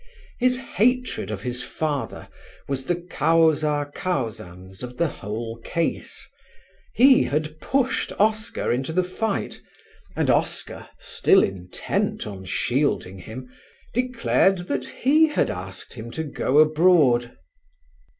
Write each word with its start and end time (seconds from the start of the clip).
His 0.39 0.57
hatred 0.57 1.29
of 1.29 1.43
his 1.43 1.61
father 1.61 2.27
was 2.67 2.85
the 2.85 2.95
causa 2.95 3.91
causans 3.93 4.81
of 4.81 4.97
the 4.97 5.07
whole 5.07 5.57
case; 5.57 6.27
he 6.95 7.21
had 7.25 7.59
pushed 7.59 8.11
Oscar 8.19 8.71
into 8.71 8.93
the 8.93 9.03
fight 9.03 9.61
and 10.15 10.27
Oscar, 10.31 10.89
still 10.97 11.43
intent 11.43 12.25
on 12.25 12.45
shielding 12.45 13.19
him, 13.19 13.47
declared 13.93 14.57
that 14.69 14.85
he 14.87 15.27
had 15.27 15.51
asked 15.51 15.93
him 15.93 16.09
to 16.13 16.23
go 16.23 16.57
abroad. 16.57 17.37